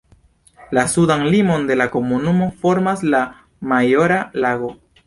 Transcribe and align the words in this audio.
La 0.77 0.87
sudan 0.93 1.27
limon 1.35 1.67
de 1.73 1.77
la 1.83 1.87
komunumo 1.97 2.49
formas 2.65 3.07
la 3.17 3.21
Majora 3.75 4.23
Lago. 4.45 4.77